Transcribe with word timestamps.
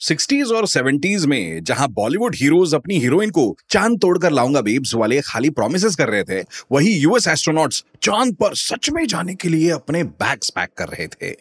Sixties 0.00 0.52
और 0.52 0.66
seventies 0.66 1.26
में 1.26 1.64
जहाँ 1.64 1.88
बॉलीवुड 1.88 2.34
हीरोज 2.34 2.74
अपनी 2.74 2.98
हीरोइन 2.98 3.30
को 3.30 3.56
चाँद 3.70 4.00
तोड़कर 4.00 4.30
लाऊँगा 4.30 4.60
बेब्स 4.60 4.94
वाले 4.94 5.20
खाली 5.20 5.50
प्रोमिस 5.50 5.96
कर 5.96 6.08
रहे 6.08 6.24
थे, 6.24 6.40
वही 6.72 6.92
यूएस 6.94 7.28
एस्ट्रोनॉट्स 7.28 7.84
चाँद 8.02 8.34
पर 8.34 8.54
सच 8.54 8.90
में 8.90 9.06
जाने 9.06 9.34
के 9.34 9.48
लिए 9.48 9.70
अपने 9.70 10.04
बैग्स 10.04 10.50
पैक 10.50 10.68
कर 10.78 10.88
रहे 10.88 11.06
थे। 11.06 11.34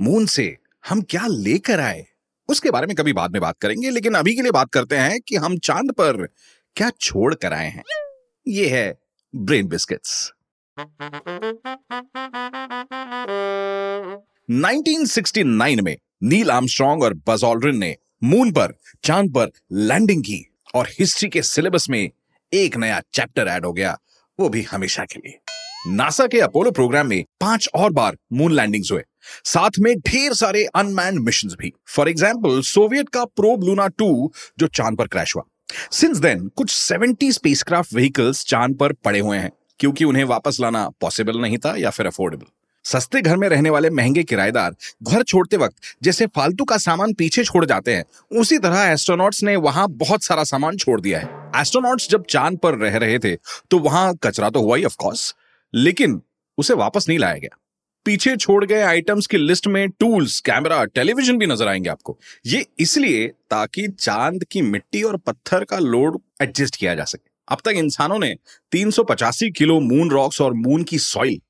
मून 0.00 0.26
से 0.26 0.56
हम 0.88 1.02
क्या 1.02 1.26
लेकर 1.26 1.80
आए? 1.80 2.06
उसके 2.48 2.70
बारे 2.70 2.86
में 2.86 2.96
कभी 2.96 3.12
बाद 3.12 3.32
में 3.32 3.40
बात 3.42 3.58
करेंगे, 3.60 3.90
लेकिन 3.90 4.14
अभी 4.14 4.34
के 4.34 4.42
लिए 4.42 4.50
बात 4.50 4.70
करते 4.70 4.96
हैं 4.96 5.20
कि 5.20 5.36
हम 5.36 5.58
चाँद 5.58 5.92
पर 5.92 6.26
क्या 6.76 6.90
छोड़ 7.00 7.34
कर 7.34 7.52
आए 7.52 7.68
हैं। 7.68 7.82
ये 8.48 8.68
है 8.68 8.98
ब्रेन 9.36 9.66
बिस्किट्स 9.66 10.32
1969 14.50 15.80
में 15.80 15.96
नील 16.22 16.50
आर्मस्ट्रॉन्ग 16.50 17.02
और 17.02 17.14
बज 17.28 17.40
ने 17.66 17.94
मून 18.24 18.50
पर, 18.52 18.74
चाँद 19.04 19.30
पर 19.30 19.50
लैंडिंग 19.72 20.22
की 20.22 20.44
और 20.74 20.88
हिस्ट्री 20.98 21.28
के 21.28 21.42
सिलेबस 21.42 21.88
में 21.90 22.10
एक 22.52 22.76
नया 22.76 23.00
चैप्टर 23.14 23.48
ऐड 23.48 23.64
हो 23.66 23.72
गया, 23.72 23.96
वो 24.38 24.48
भी 24.48 24.62
हमेशा 24.62 25.04
के 25.04 25.18
लिए। 25.18 25.38
नासा 25.88 26.26
के 26.26 26.40
अपोलो 26.40 26.70
प्रोग्राम 26.70 27.06
में 27.06 27.24
पाँच 27.40 27.68
और 27.74 27.92
बार 27.92 28.16
मून 28.32 28.52
लैंडिंग्स 28.52 28.92
हुए, 28.92 29.02
साथ 29.44 29.78
में 29.78 29.94
ढेर 29.98 30.34
सारे 30.34 30.64
अनमैन 30.74 31.18
मिशन 31.18 31.48
भी। 31.58 31.72
फॉर 31.86 32.08
एग्ज़ाम्पल 32.08 32.60
सोवियत 32.62 33.08
का 33.08 33.24
प्रोब 33.26 33.64
लूना 33.64 33.86
टू 33.88 34.32
जो 34.58 34.66
चाँद 34.66 34.98
पर 34.98 35.06
क्रैश 35.06 35.36
हुआ। 35.36 35.44
सिंस 35.92 36.18
देन 36.18 36.48
कुछ 36.48 36.70
70 36.72 37.32
स्पेसक्राफ्ट 37.32 37.94
व्हीकल्स 37.94 38.44
चाँद 38.44 38.76
पर 38.78 38.92
पड़े 38.94 39.20
हुए 39.20 39.38
हैं, 39.38 39.50
क्योंकि 39.78 40.04
उन्हें 40.04 40.24
वापस 40.24 40.60
लाना 40.60 40.88
पॉसिबल 41.00 41.40
नहीं 41.40 41.58
था 41.58 41.76
या 41.76 41.90
फिर 41.90 42.06
अफोर्डेबल 42.06 42.46
सस्ते 42.84 43.20
घर 43.22 43.36
में 43.36 43.48
रहने 43.48 43.70
वाले 43.70 43.90
महँगे 43.90 44.22
किराएदार 44.24 44.74
घर 45.02 45.22
छोड़ते 45.22 45.56
वक्त 45.56 45.76
जैसे 46.02 46.26
फालतू 46.26 46.64
का 46.64 46.76
सामान 46.78 47.12
पीछे 47.14 47.44
छोड़ 47.44 47.64
जाते 47.66 47.94
हैं, 47.94 48.04
उसी 48.32 48.58
तरह 48.58 48.82
एस्ट्रोनॉट्स 48.82 49.42
ने 49.42 49.56
वहाँ 49.58 49.88
बहुत 49.90 50.24
सारा 50.24 50.44
सामान 50.44 50.76
छोड़ 50.76 51.00
दिया 51.00 51.18
है। 51.20 51.60
एस्ट्रोनॉट्स 51.60 52.08
जब 52.10 52.24
चाँद 52.26 52.58
पर 52.58 52.74
रह 52.76 52.96
रहे 52.98 53.18
थे 53.18 53.34
तो 53.70 53.78
वहाँ 53.80 54.14
कचरा 54.22 54.50
तो 54.50 54.62
हुआ 54.62 54.76
ही 54.76 54.84
ऑफकोर्स 54.84 55.34
लेकिन 55.74 56.20
उसे 56.58 56.74
वापस 56.74 57.08
नहीं 57.08 57.18
लाया 57.18 57.36
गया। 57.36 57.58
पीछे 58.06 58.34
छोड़ 58.36 58.64
गए 58.64 58.80
आइटम्स 58.82 59.26
की 59.26 59.36
लिस्ट 59.36 59.66
में 59.66 59.88
टूल्स 59.90 60.38
कैमरा 60.40 60.84
टेलीविज़न 60.86 61.38
भी 61.38 61.46
नज़र 61.46 61.68
आएँगे 61.68 61.90
आपको। 61.90 62.18
ये 62.46 62.64
इसलिए 62.78 63.26
ताकि 63.50 63.86
चाँद 63.90 64.44
की 64.44 64.62
मिट्टी 64.62 65.02
और 65.02 65.16
पत्थर 65.16 65.64
का 65.64 65.78
लोड 65.78 66.18
एडजस्ट 66.42 66.76
किया 66.76 66.94
जा 66.94 67.04
सके। 67.04 67.30
अब 67.48 67.58
तक 67.64 67.74
इंसानों 67.76 68.18
ने 68.18 68.34
385 68.72 69.50
किलो 69.50 69.78
मून 69.80 70.10
रॉक्स 70.10 70.40
और 70.40 70.54
मून 70.56 70.82
की 70.82 70.98
सॉइल 70.98 71.40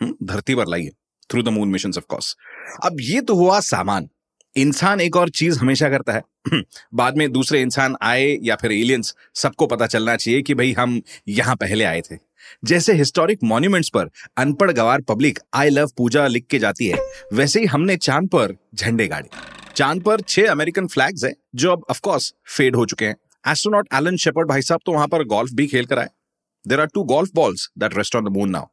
धरती 0.00 0.54
पर 0.54 0.68
लाइए 0.68 0.90
through 1.30 1.42
the 1.42 1.48
moon 1.48 1.68
mission 1.68 1.92
of course 1.98 2.36
अब 2.84 2.96
ये 3.00 3.20
तो 3.20 3.34
हुआ 3.34 3.58
सामान। 3.62 4.08
इंसान 4.56 5.00
एक 5.00 5.16
और 5.16 5.30
चीज़ 5.30 5.58
हमेशा 5.58 5.88
करता 5.88 6.12
है। 6.12 6.22
बाद 6.94 7.16
में 7.16 7.30
दूसरे 7.32 7.60
इंसान 7.62 7.96
आए 8.02 8.38
या 8.42 8.56
फिर 8.56 8.72
एलियंस 8.72 9.14
सबको 9.34 9.66
पता 9.66 9.86
चलना 9.86 10.16
चाहिए 10.16 10.42
कि 10.42 10.54
भाई 10.54 10.72
हम 10.72 11.00
यहाँ 11.28 11.56
पहले 11.56 11.84
आए 11.84 12.00
थे। 12.00 12.16
जैसे 12.64 12.92
हिस्टोरिक 12.92 13.38
मॉन्यूमेंट्स 13.44 13.88
पर 13.88 14.10
अनपढ़ 14.38 14.70
गवार 14.70 15.00
पब्लिक 15.00 15.38
आई 15.54 15.70
लव 15.70 15.90
पूजा 15.96 16.26
लिख 16.26 16.46
के 16.46 16.58
जाती 16.58 16.86
है, 16.86 16.98
वैसे 17.32 17.60
ही 17.60 17.66
हमने 17.66 17.96
चाँद 17.98 18.28
पर 18.28 18.56
झंडे 18.74 19.06
गाड़े। 19.08 19.28
चाँद 19.76 20.02
पर 20.02 20.20
छह 20.20 20.50
अमेरिकन 20.50 20.86
फ्लैग्स 20.86 21.24
है, 21.24 21.34
जो 21.54 21.72
अब 21.72 21.84
ऑफकोर्स 21.90 22.32
फेड 22.56 22.76
हो 22.76 22.86
चुके 22.86 23.04
हैं। 23.04 23.16
एस्ट्रोनॉट 23.44 23.88
एलन 23.94 24.16
शेपर्ड 24.16 24.48
भाई 24.48 24.62
साहब 24.62 24.80
तो 24.86 24.92
वहाँ 24.92 25.08
पर 25.08 25.24
गोल्फ 25.26 25.52
भी 25.52 25.66
खेल 25.66 25.86
कर 25.86 25.98
आए। 25.98 26.08
There 26.64 26.80
are 26.80 26.86
two 26.86 27.04
golf 27.06 27.30
balls 27.34 27.70
that 27.78 27.96
rest 27.96 28.16
on 28.16 28.24
the 28.24 28.28
moon 28.28 28.50
now 28.50 28.66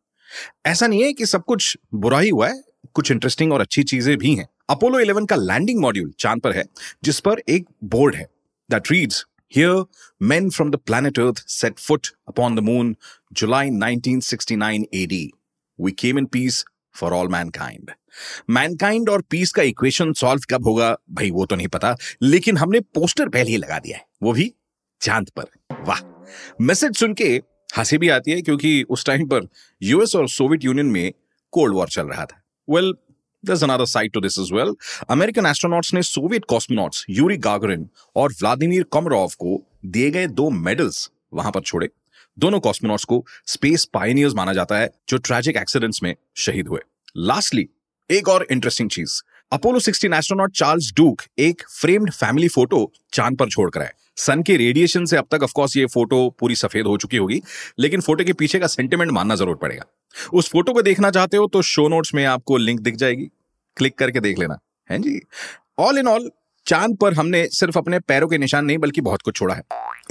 ऐसा 0.65 0.87
नहीं 0.87 1.03
है 1.03 1.13
कि 1.13 1.25
सब 1.25 1.43
कुछ 1.43 1.77
बुरा 1.93 2.19
ही 2.19 2.29
हुआ 2.29 2.47
है, 2.47 2.63
कुछ 2.93 3.11
इंटरेस्टिंग 3.11 3.53
और 3.53 3.61
अच्छी 3.61 3.83
चीज़ें 3.83 4.17
भी 4.17 4.35
हैं। 4.35 4.47
अपोलो 4.69 4.99
11 4.99 5.29
का 5.29 5.35
लैंडिंग 5.35 5.79
मॉड्यूल 5.81 6.11
चाँद 6.19 6.41
पर 6.41 6.55
है, 6.55 6.63
जिस 7.03 7.19
पर 7.19 7.41
एक 7.49 7.65
बोर्ड 7.83 8.15
है 8.15 8.27
that 8.69 8.91
reads 8.91 9.25
here 9.55 9.85
men 10.21 10.49
from 10.49 10.71
the 10.71 10.75
planet 10.75 11.19
earth 11.19 11.43
set 11.47 11.79
foot 11.79 12.07
upon 12.27 12.55
the 12.55 12.59
moon 12.59 12.95
July 13.33 13.69
1969 13.69 14.83
AD 14.93 15.31
we 15.79 15.91
came 15.91 16.17
in 16.17 16.25
peace 16.25 16.65
for 16.95 17.13
all 17.13 17.27
mankind 17.27 17.91
mankind 18.49 19.09
और 19.09 19.21
पीस 19.21 19.51
का 19.51 19.63
इक्वेशन 19.63 20.13
सॉल्व 20.13 20.41
कब 20.49 20.67
होगा, 20.67 20.97
भाई, 21.11 21.31
वो 21.31 21.45
तो 21.45 21.55
नहीं 21.55 21.67
पता, 21.67 21.95
लेकिन 22.21 22.57
हमने 22.57 22.79
पोस्टर 22.79 23.29
पहले 23.29 23.51
ही 23.51 23.57
लगा 23.57 23.79
दिया 23.79 23.97
है, 23.97 24.05
वो 24.23 24.33
भी 24.33 24.53
चाँद 25.01 25.29
पर। 25.29 25.45
वाह! 25.83 25.99
मैसेज 26.61 26.95
सुन 26.95 27.13
के 27.13 27.41
हँसी 27.77 27.97
भी 27.97 28.09
आती 28.09 28.31
है 28.31 28.41
क्योंकि 28.41 28.83
उस 28.83 29.05
टाइम 29.05 29.27
पर 29.27 29.47
यूएस 29.83 30.15
और 30.15 30.29
सोवियत 30.29 30.63
यूनियन 30.63 30.85
में 30.85 31.13
कोल्ड 31.51 31.73
वॉर 31.73 31.87
चल 31.87 32.07
रहा 32.07 32.25
था। 32.25 32.43
Well 32.69 32.93
There's 33.45 33.69
another 33.69 33.97
side 33.97 34.17
to 34.17 34.25
this 34.25 34.45
as 34.45 34.57
well. 34.57 35.93
ने 35.93 36.01
सोवियत 36.01 36.45
कॉस्मोनॉट्स 36.45 37.05
यूरी 37.09 37.37
गागरिन 37.37 37.89
और 38.15 38.31
व्लादिमीर 38.31 38.83
कोमरोव 38.83 39.27
को 39.27 39.71
दिए 39.85 40.11
गए 40.11 40.27
दो 40.27 40.49
मेडल्स 40.49 41.11
वहाँ 41.33 41.51
पर 41.51 41.61
छोड़े। 41.61 41.89
दोनों 42.39 42.59
कॉस्मोनॉट्स 42.59 43.03
को 43.03 43.25
स्पेस 43.45 43.85
पायनियर्स 43.85 44.33
माना 44.33 44.53
जाता 44.53 44.77
है, 44.77 44.89
जो 45.09 45.17
ट्रैजिक 45.17 45.57
एक्सीडेंट्स 45.57 46.03
में 46.03 46.15
शहीद 46.35 46.67
हुए। 46.67 46.79
लास्टली 47.17 47.69
एक 48.11 48.27
और 48.27 48.47
इंटरेस्टिंग 48.51 48.89
चीज़। 48.89 49.21
अपोलो 49.51 49.79
16 49.79 50.17
एस्ट्रोनॉट 50.17 50.51
चार्ल्स 50.51 50.93
डूक 50.93 51.21
एक 51.39 51.61
फ्रेम्ड 51.69 52.11
फैमिली 52.11 52.47
फ़ोटो 52.47 52.93
चाँद 53.13 53.37
पर 53.37 53.49
छोड़कर 53.49 53.81
आए। 53.81 53.91
सन 54.17 54.43
के 54.43 54.57
रेडिएशन 54.57 55.05
से 55.05 55.17
अब 55.17 55.27
तक 55.31 55.43
ऑफकोर्स 55.43 55.77
ये 55.77 55.85
फ़ोटो 55.85 56.29
पूरी 56.39 56.55
सफ़ेद 56.55 56.85
हो 56.85 56.97
चुकी 56.97 57.17
होगी, 57.17 57.41
लेकिन 57.79 58.01
फ़ोटो 58.01 58.23
के 58.23 58.33
पीछे 58.33 58.59
का 58.59 58.67
सेंटिमेंट 58.67 59.11
मानना 59.11 59.35
ज़रूर 59.35 59.55
पड़ेगा। 59.55 59.85
उस 60.33 60.49
फ़ोटो 60.49 60.73
को 60.73 60.81
देखना 60.81 61.11
चाहते 61.11 61.37
हो 61.37 61.47
तो 61.47 61.61
शो 61.61 61.87
नोट्स 61.87 62.13
में 62.13 62.25
आपको 62.25 62.57
लिंक 62.57 62.79
दिख 62.79 62.95
जाएगी। 62.95 63.29
क्लिक 63.77 63.97
करके 63.97 64.19
देख 64.19 64.39
लेना। 64.39 64.59
है 64.89 64.99
जी? 64.99 65.21
ऑल 65.79 65.97
इन 65.97 66.07
ऑल 66.07 66.31
चाँद 66.65 66.97
पर 66.97 67.13
हमने 67.13 67.47
सिर्फ़ 67.47 67.77
अपने 67.77 67.99
पैरों 67.99 68.27
के 68.27 68.37
निशान 68.37 68.65
नहीं, 68.65 68.77
बल्कि 68.77 69.01
बहुत 69.01 69.21
कुछ 69.21 69.35
छोड़ा 69.35 69.55
है। 69.55 69.61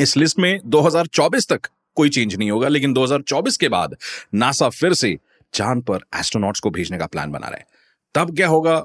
इस 0.01 0.17
लिस्ट 0.17 0.39
में 0.39 0.61
2024 0.65 1.49
तक 1.49 1.61
कोई 1.95 2.09
चेंज 2.09 2.35
नहीं 2.37 2.51
होगा, 2.51 2.69
लेकिन 2.69 2.93
2024 2.93 3.57
के 3.57 3.69
बाद 3.69 3.97
नासा 4.35 4.69
फिर 4.69 4.95
से 4.95 5.19
चाँद 5.55 5.83
पर 5.83 6.01
एस्ट्रोनॉट्स 6.17 6.61
को 6.61 6.71
भेजने 6.71 6.99
का 6.99 7.07
प्लान 7.07 7.31
बना 7.31 7.49
रहा 7.49 7.57
है। 7.57 7.67
तब 8.15 8.37
क्या 8.37 8.49
होगा? 8.49 8.85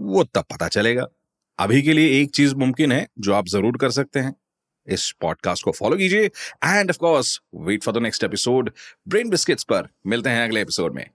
वो 0.00 0.24
तब 0.24 0.44
पता 0.52 0.68
चलेगा। 0.68 1.06
अभी 1.58 1.82
के 1.82 1.92
लिए 1.92 2.22
एक 2.22 2.30
चीज़ 2.30 2.54
मुमकिन 2.54 2.92
है, 2.92 3.08
जो 3.18 3.34
आप 3.34 3.48
ज़रूर 3.48 3.76
कर 3.76 3.90
सकते 3.90 4.20
हैं। 4.20 4.34
इस 4.86 5.14
पॉडकास्ट 5.20 5.64
को 5.64 5.72
फॉलो 5.72 5.96
कीजिए। 5.96 6.24
And 6.64 6.90
of 6.90 6.98
course 6.98 7.40
wait 7.54 7.84
for 7.84 7.94
the 7.94 7.98
next 7.98 8.24
episode 8.24 8.72
Brain 9.08 9.28
Biscuits 9.28 9.64
पर। 9.64 9.88
मिलते 10.06 10.30
हैं 10.30 10.44
अगले 10.44 10.60
एपिसोड 10.60 10.94
में। 10.94 11.10